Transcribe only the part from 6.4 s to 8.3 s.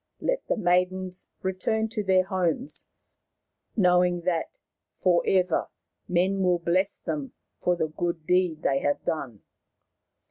will bless them for the good